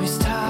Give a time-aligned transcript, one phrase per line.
[0.00, 0.49] always tired.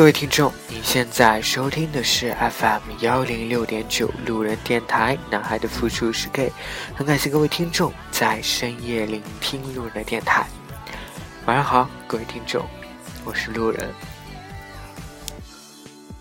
[0.00, 6.50] 各位听众，您现在收听的是 FM 幺零六点九路人电台，男孩的付出是 gay，
[6.96, 10.46] 很感谢各位听众在深夜聆听路人的电台。
[11.44, 12.64] 晚上好，各位听众，
[13.26, 13.90] 我是路人。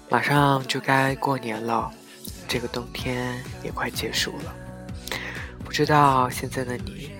[0.09, 1.89] 马上就该过年了，
[2.49, 4.53] 这个冬天也快结束了，
[5.63, 7.13] 不知道现在的你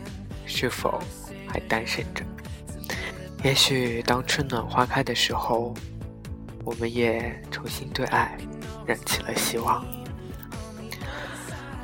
[0.46, 1.02] 是否
[1.48, 2.22] 还单身着？
[3.46, 5.74] 也许当春暖花开的时候。
[6.64, 8.38] 我们也重新对爱
[8.86, 9.86] 燃起了希望。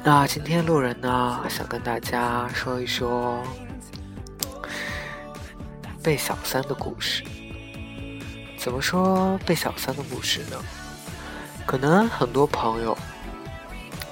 [0.03, 3.41] 那今天路人呢，想跟大家说一说
[6.03, 7.23] 被小三的故事。
[8.57, 10.57] 怎么说被小三的故事呢？
[11.65, 12.95] 可能很多朋友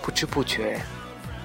[0.01, 0.81] 不知不觉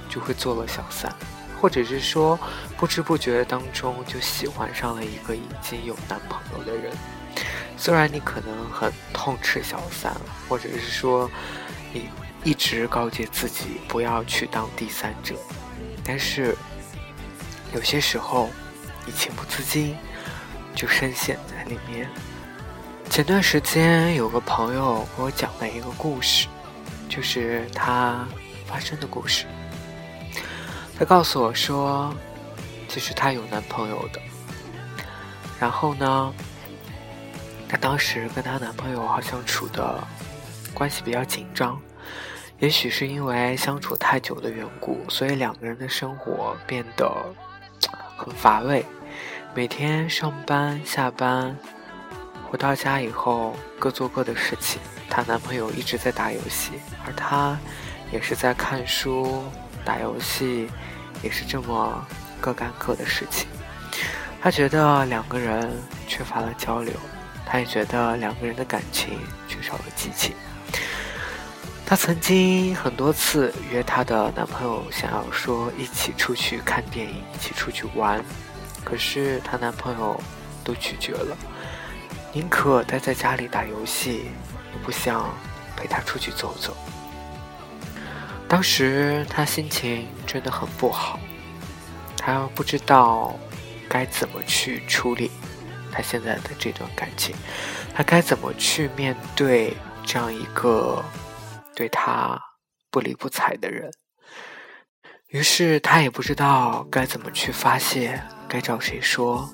[0.09, 1.13] 就会做了小三，
[1.61, 2.39] 或者是说
[2.79, 6.93] 不知不觉当中就喜欢上了一个已经有男朋友的人。
[7.81, 10.13] 虽然你可能很痛斥小三，
[10.49, 11.31] 或者是说
[11.93, 12.09] 你
[12.43, 15.37] 一直告诫自己不要去当第三者，
[16.05, 16.57] 但是
[17.73, 18.51] 有些时候
[19.07, 19.97] 你情不自禁
[20.75, 22.11] 就深陷在里面。
[23.09, 26.49] 前段时间有个朋友给我讲了一个故事，
[27.09, 28.27] 就是他
[28.67, 29.47] 发生的故事。
[30.99, 32.13] 他告诉我说，
[32.89, 34.21] 其实他有男朋友的，
[35.61, 36.35] 然后呢？
[37.69, 40.03] 她当时跟她男朋友好像处的
[40.73, 41.79] 关系比较紧张，
[42.59, 47.11] 也许是因为相处太久的缘故，所以两个人的生活变得
[48.17, 48.85] 很乏味。
[49.55, 51.57] 每天上班下班，
[52.49, 54.81] 回到家以后各做各的事情。
[55.11, 56.73] 她男朋友一直在打游戏，
[57.05, 57.59] 而她
[58.13, 59.43] 也是在看书、
[59.85, 60.71] 打游戏，
[61.23, 62.07] 也是这么
[62.41, 63.49] 各干各的事情。
[64.41, 65.71] 她觉得两个人
[66.07, 66.93] 缺乏了交流。
[67.51, 70.35] 她也觉得两个人的感情缺少了激情。
[71.87, 78.23] 她曾经很多次约她的男朋友，想要说一起出去看电影，一起出去玩，
[78.85, 80.21] 可是她男朋友
[80.63, 81.35] 都拒绝了，
[82.35, 84.27] 宁可待在家里打游戏，
[84.75, 85.35] 也不想
[85.75, 86.77] 陪她出去走走。
[88.47, 91.19] 当时她心情真的很不好，
[92.19, 93.35] 她不知道
[93.89, 95.31] 该怎么去处理。
[95.93, 97.35] 他现在的这段感情，
[97.95, 101.05] 他该怎么去面对这样一个
[101.75, 102.41] 对他
[102.91, 103.91] 不理不睬的人？
[105.29, 109.53] 于是他也不知道该怎么去发泄，该找谁说。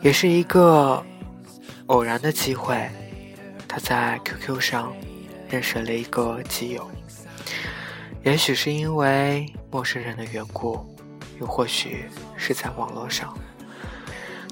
[0.00, 1.04] 也是一个
[1.86, 2.88] 偶然的机会，
[3.66, 4.94] 他在 QQ 上
[5.48, 6.88] 认识了一个基友。
[8.22, 10.86] 也许是因为陌生人的缘故，
[11.40, 12.04] 又或许
[12.36, 13.36] 是在网络上。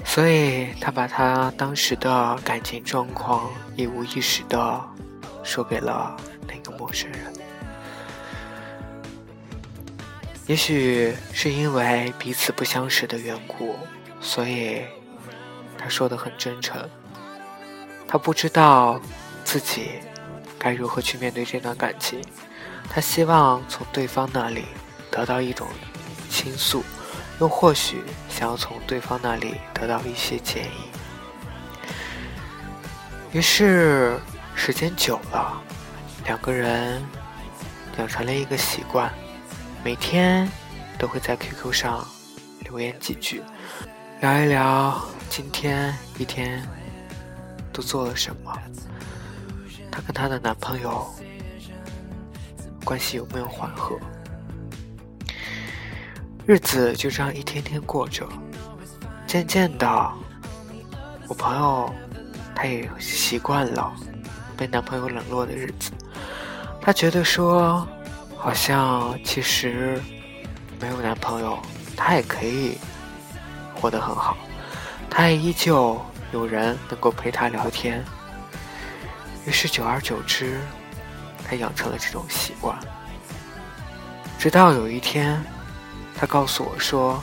[0.05, 4.81] 所以，他把他当时的感情状况一五一十的
[5.43, 6.15] 说给了
[6.47, 7.33] 那个陌生人。
[10.47, 13.75] 也许是因为彼此不相识的缘故，
[14.21, 14.83] 所以
[15.79, 16.87] 他说的很真诚。
[18.07, 19.01] 他不知道
[19.45, 19.93] 自己
[20.59, 22.21] 该如何去面对这段感情，
[22.91, 24.65] 他希望从对方那里
[25.11, 25.67] 得到一种
[26.29, 26.85] 倾诉。
[27.41, 30.91] 又或许想要从对方那里得到一些建议，
[33.33, 34.19] 于是
[34.55, 35.61] 时间久了，
[36.25, 37.03] 两个人
[37.99, 39.13] 养成了一个习惯，
[39.83, 40.49] 每天
[40.99, 42.07] 都会在 QQ 上
[42.61, 43.43] 留言几句，
[44.21, 46.63] 聊一聊今天一天
[47.73, 48.57] 都做了什么，
[49.91, 51.13] 她跟她的男朋友
[52.85, 53.99] 关系有没有缓和。
[56.45, 58.29] 日子就这样一天天过着，
[59.29, 60.13] 渐渐的，
[61.29, 61.95] 我朋友
[62.53, 63.93] 她也习惯了
[64.57, 65.93] 被男朋友冷落的日子。
[66.81, 67.87] 她觉得说，
[68.37, 70.03] 好像其实
[70.81, 71.57] 没有男朋友，
[71.97, 72.77] 她也可以
[73.81, 74.37] 活得很好，
[75.09, 78.05] 她也依旧有人能够陪她聊天。
[79.47, 80.59] 于是久而久之，
[81.45, 82.77] 他养成了这种习惯。
[84.39, 85.41] 直到有一天，
[86.23, 87.21] 他告诉我说，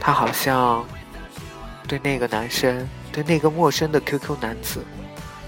[0.00, 0.84] 他好像
[1.86, 4.84] 对那个男生，对那个陌生的 QQ 男子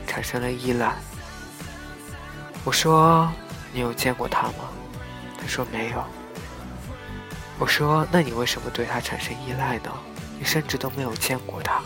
[0.07, 0.95] 产生了依赖。
[2.63, 3.29] 我说
[3.75, 4.71] ：“你有见过他吗？”
[5.37, 6.05] 他说：“没有。”
[7.59, 9.93] 我说：“那你为什么对他产生依赖呢？
[10.39, 11.83] 你甚至都没有见过他，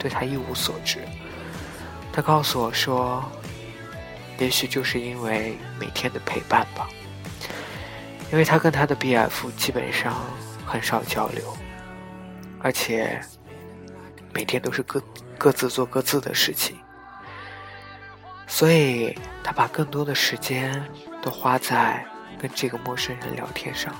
[0.00, 0.98] 对他一无所知。”
[2.12, 3.22] 他告诉我说
[4.36, 6.88] ：“也许就是因为每天的陪伴吧，
[8.32, 10.14] 因为他跟他的 BF 基本上
[10.64, 11.56] 很少交流，
[12.60, 13.20] 而且
[14.32, 15.02] 每天都是各
[15.36, 16.78] 各自做各自的事情，
[18.46, 20.82] 所以他把更多的时间
[21.20, 22.06] 都花在
[22.40, 23.94] 跟这个陌生人聊天上。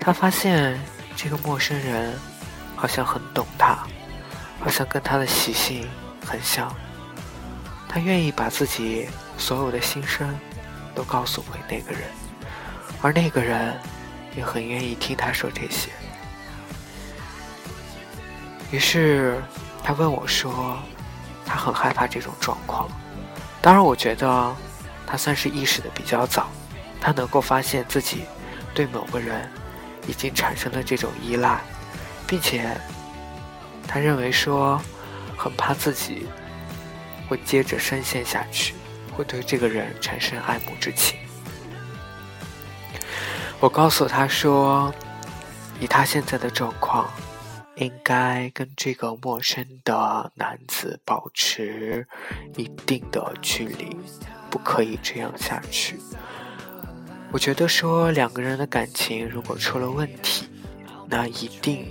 [0.00, 0.78] 他发现
[1.14, 2.18] 这个陌生人
[2.74, 3.86] 好像很懂他，
[4.60, 5.86] 好像跟他的习性
[6.26, 6.74] 很像。”
[7.88, 9.08] 他愿意把自己
[9.38, 10.36] 所有的心声
[10.94, 12.02] 都告诉给那个人，
[13.02, 13.78] 而那个人
[14.36, 15.90] 也很愿意听他说这些。
[18.70, 19.40] 于是
[19.82, 20.78] 他问我说
[21.46, 22.88] ：“他很害怕这种状况。”
[23.62, 24.56] 当然，我觉得
[25.06, 26.48] 他算是意识的比较早，
[27.00, 28.24] 他能够发现自己
[28.74, 29.48] 对某个人
[30.06, 31.60] 已经产生了这种依赖，
[32.26, 32.76] 并且
[33.86, 34.80] 他认为说
[35.36, 36.26] 很怕自己。
[37.28, 38.72] 会接着深陷下去，
[39.12, 41.18] 会对这个人产生爱慕之情。
[43.58, 44.92] 我告诉他说，
[45.80, 47.10] 以他现在的状况，
[47.76, 52.06] 应该跟这个陌生的男子保持
[52.56, 53.96] 一定的距离，
[54.50, 55.98] 不可以这样下去。
[57.32, 60.48] 我觉得说两个人的感情如果出了问题，
[61.08, 61.88] 那一定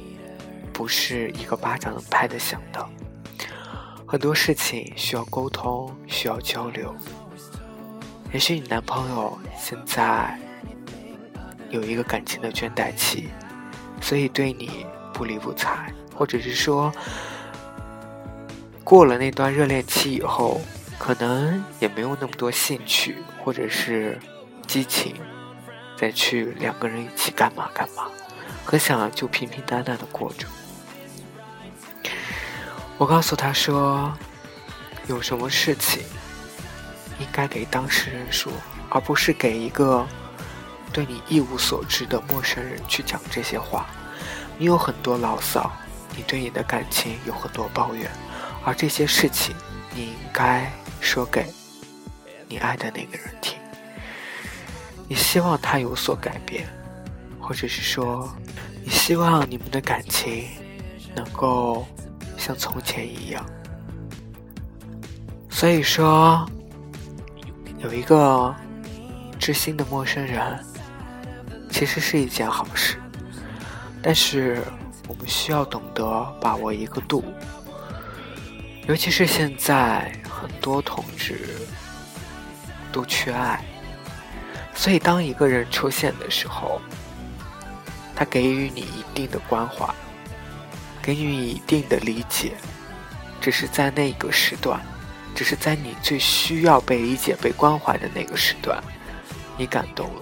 [0.71, 2.87] 不是一个巴掌能拍得响的。
[4.07, 6.95] 很多事情需要沟通，需要交流。
[8.31, 10.39] 也许你男朋友现在
[11.69, 13.29] 有一个感情的倦怠期，
[14.01, 16.91] 所以对你不理不睬，或者是说
[18.83, 20.61] 过了那段热恋期以后，
[20.97, 24.19] 可能也没有那么多兴趣或者是
[24.67, 25.15] 激情，
[25.97, 28.07] 再去两个人一起干嘛干嘛，
[28.65, 30.47] 很想就平平淡淡的过着。
[32.97, 34.13] 我告诉他说
[35.07, 36.01] ：“有什么事情
[37.19, 38.51] 应该给当事人说，
[38.89, 40.07] 而不是给一个
[40.95, 43.85] 对你一无所知的陌生人去讲这些话。
[44.57, 45.69] 你有很多牢骚，
[46.15, 48.09] 你对你的感情有很多抱怨，
[48.63, 49.53] 而这些事情
[49.93, 50.71] 你应该
[51.01, 51.45] 说给
[52.47, 53.57] 你爱的那个人听。
[55.09, 56.65] 你希望他有所改变，
[57.41, 58.33] 或者是说，
[58.81, 60.47] 你希望你们的感情
[61.13, 61.85] 能够……”
[62.37, 63.43] 像从前一样，
[65.49, 66.47] 所以说，
[67.79, 68.53] 有一个
[69.39, 70.63] 知心的陌生人，
[71.75, 72.95] 其实是一件好事。
[74.01, 74.63] 但是，
[75.09, 77.21] 我们需要懂得把握一个度，
[78.87, 81.37] 尤其是现在很多同志
[82.93, 83.61] 都缺爱，
[84.73, 86.79] 所以当一个人出现的时候，
[88.15, 89.93] 他给予你一定的关怀。
[91.01, 92.53] 给予你一定的理解，
[93.41, 94.79] 只是在那个时段，
[95.35, 98.81] 只是在你最需要被理解、被关怀的那个时段，
[99.57, 100.21] 你感动了，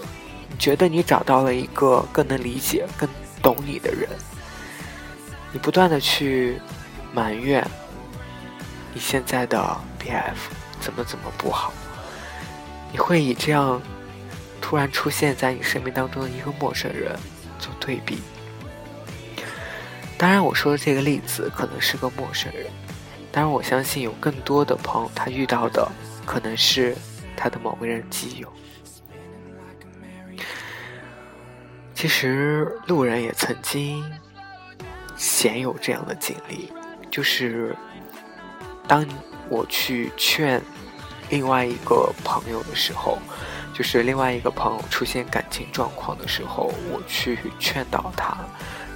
[0.58, 3.08] 觉得你找到了一个更能理解、更
[3.42, 4.10] 懂你的人，
[5.52, 6.60] 你不断的去
[7.14, 7.66] 埋怨
[8.94, 9.58] 你现在的
[10.00, 10.36] BF
[10.80, 11.74] 怎么怎么不好，
[12.92, 13.82] 你会以这样
[14.62, 17.16] 突然出现在你生命当中的一个陌生人
[17.60, 18.20] 做对比。
[20.18, 22.68] 当然，我说的这个例子可能是个陌生人，
[23.32, 25.86] 当然，我相信有更多的朋友他遇到的
[26.26, 26.96] 可能是
[27.36, 28.48] 他的某个人基友。
[32.04, 34.04] 其实路人也曾经
[35.16, 36.70] 鲜有这样的经历，
[37.10, 37.74] 就是
[38.86, 39.08] 当
[39.48, 40.62] 我去劝
[41.30, 43.18] 另外一个朋友的时候，
[43.74, 48.36] 就是另外一个朋友出现感情状况的时候，我去劝导他。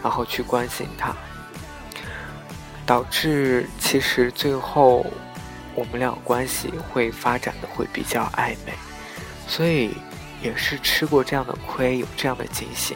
[0.04, 1.16] 然后去关心他，
[2.86, 5.06] 导致其实最后
[5.74, 8.74] 我们俩关系会发展的会比较暧昧，
[9.48, 9.96] 所以
[10.48, 12.96] 也是吃过这样的亏，有这样的警醒，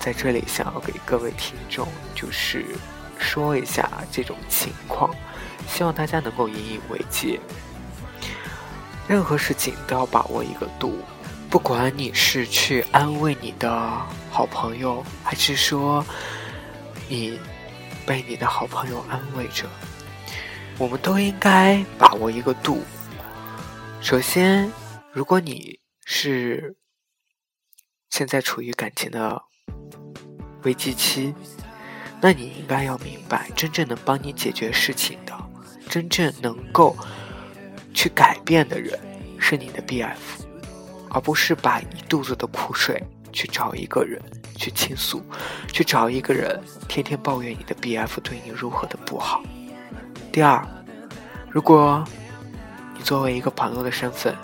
[0.00, 2.66] 在这里想要给各位听众就是
[3.16, 5.14] 说一下这种情况，
[5.68, 7.38] 希望大家能够引以为戒，
[9.06, 10.98] 任何事情都要把握一个度。
[11.48, 13.70] 不管你是去安慰你的
[14.28, 16.04] 好朋友，还是说
[17.08, 17.38] 你
[18.04, 19.68] 被你的好朋友安慰着，
[20.76, 22.82] 我们都应该把握一个度。
[24.00, 24.72] 首先，
[25.12, 26.76] 如果你是
[28.10, 29.42] 现在处于感情的
[30.62, 31.34] 危机期，
[32.20, 35.32] 那你应该要明白，真正能帮你解决事情的，
[35.88, 36.96] 真正能够
[37.94, 38.98] 去改变的人，
[39.38, 40.16] 是你的 BF，
[41.10, 44.20] 而不是把一肚子的苦水去找一个人
[44.56, 45.22] 去倾诉，
[45.72, 49.42] 去找一个人天天抱怨你的 BF 对你如何的不好。
[50.30, 50.66] 第二，
[51.50, 52.04] 如果
[52.96, 54.36] 你作为一个朋友的身份，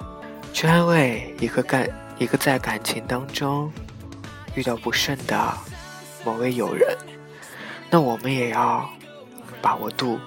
[0.53, 1.89] 去安慰一个感
[2.19, 3.71] 一个在感情当中
[4.55, 5.55] 遇到不顺的
[6.25, 6.97] 某位友人，
[7.91, 8.89] 那我们也要
[9.63, 10.19] 把握度，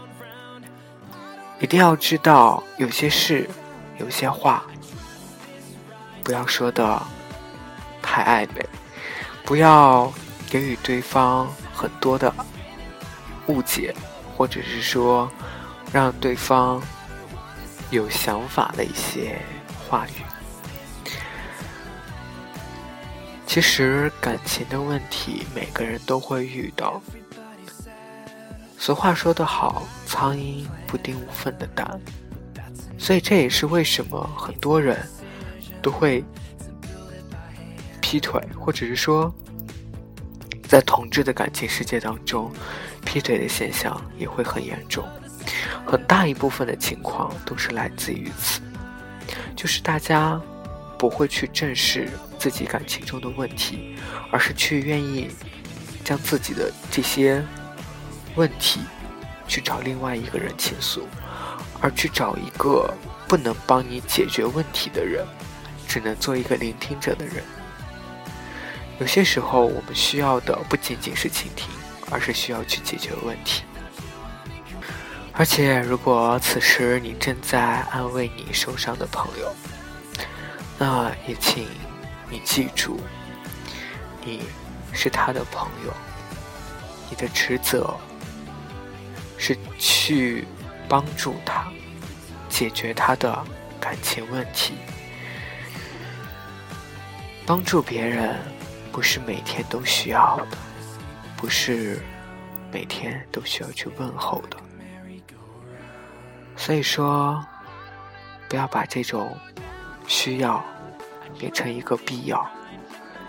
[1.59, 3.49] 一定要知道有些事、
[3.97, 4.63] 有些话
[6.23, 7.01] 不要说的
[8.01, 8.65] 太暧昧，
[9.43, 10.11] 不要
[10.49, 12.33] 给予对方很多的
[13.47, 13.93] 误解，
[14.37, 15.29] 或者是说
[15.91, 16.81] 让对方。
[17.91, 19.37] 有想法的一些
[19.91, 20.24] 话语，
[23.45, 27.01] 其实感情的问题每个人都会遇到。
[28.77, 32.00] 俗话说得好，“苍蝇不叮无缝的蛋”，
[32.98, 34.98] 所以这也是为什么很多人
[35.81, 36.24] 都会
[38.00, 39.29] 劈腿，或者是说，
[40.69, 42.50] 在同志的感情世界当中，
[43.03, 45.05] 劈腿的现象也会很严重。
[45.86, 48.62] 很大一部分的情况都是来自于此，
[49.55, 50.39] 就是大家
[50.97, 53.95] 不会去正视自己感情中的问题，
[54.31, 55.29] 而是去愿意
[56.03, 57.43] 将自己的这些
[58.35, 58.81] 问题
[59.47, 61.07] 去找另外一个人倾诉，
[61.79, 62.93] 而去找一个
[63.27, 65.25] 不能帮你解决问题的人，
[65.88, 67.43] 只能做一个聆听者的人。
[69.00, 71.67] 有些时候，我们需要的不仅仅是倾听，
[72.11, 73.63] 而是需要去解决问题。
[75.41, 79.51] 而且，如果此时你正在安慰你受伤的朋友，
[80.77, 81.67] 那也请
[82.29, 83.00] 你记住，
[84.24, 84.43] 你
[84.93, 85.91] 是他的朋友，
[87.10, 87.91] 你的职责
[89.36, 90.45] 是去
[90.88, 91.65] 帮助他
[92.48, 93.43] 解决他的
[93.79, 94.75] 感情问题。
[97.48, 98.36] 帮助别人
[98.91, 100.57] 不是每天都需要的，
[101.36, 102.00] 不是
[102.71, 104.57] 每天都需要去问候的。
[106.63, 107.43] 所以说，
[108.47, 109.35] 不要把这种
[110.05, 110.63] 需要
[111.39, 112.47] 变成一个必要，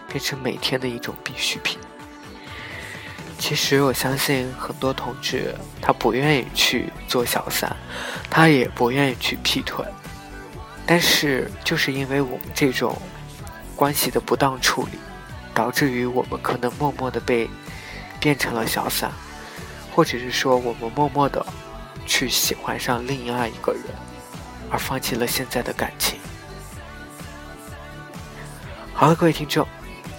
[0.07, 1.79] 变成每天的一种必需品。
[3.39, 7.75] 其实我相信很多同志他不愿意去做小三，
[8.29, 9.83] 他也不愿意去劈腿，
[10.85, 12.95] 但是就是因为我们这种
[13.75, 14.99] 关系的不当处理，
[15.55, 17.49] 导致于我们可能默默的被
[18.21, 19.11] 变成了小三，
[19.91, 21.43] 或者是说我们默默的。
[22.07, 23.83] 去喜欢上另外一个人，
[24.71, 26.19] 而放弃了现在的感情。
[28.95, 29.67] 好了，各位听众，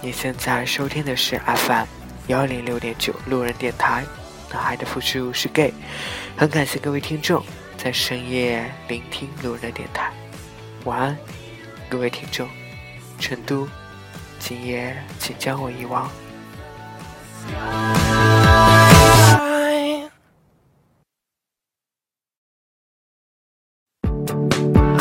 [0.01, 1.85] 你现在收听的是 FM
[2.27, 4.03] 幺零六点九路人电台，
[4.51, 5.73] 男孩的复数是 gay。
[6.35, 7.43] 很感谢各位听众
[7.77, 10.11] 在深夜聆听路人电台。
[10.85, 11.17] 晚安，
[11.89, 12.47] 各位听众。
[13.19, 13.67] 成都，
[14.37, 16.11] 今夜请将我遗忘。